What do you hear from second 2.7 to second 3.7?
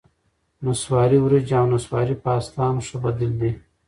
ښه بدیل دي.